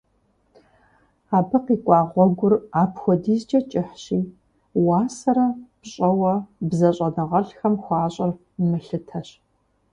Абы 1.37 1.57
къикӀуа 1.65 1.99
гъуэгур 2.11 2.53
апхуэдизкӀэ 2.81 3.59
кӀыхьщи, 3.69 4.19
уасэрэ 4.85 5.47
пщӀэуэ 5.79 6.33
бзэщӀэныгъэлӀхэм 6.69 7.75
хуащӀыр 7.83 8.31
мылъытэщ. 8.67 9.29